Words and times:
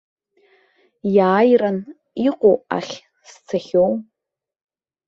Иааиран 1.15 1.77
иҟоу 2.27 2.57
ахь 2.77 2.95
сцахьоу? 3.29 3.91